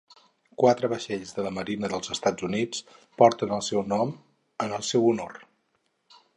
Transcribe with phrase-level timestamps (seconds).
[0.61, 2.81] Quatre vaixells de la Marina dels Estats Units
[3.23, 4.17] porten el seu nom
[4.67, 5.41] en el seu honor.